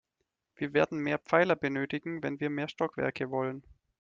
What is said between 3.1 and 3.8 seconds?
wollen.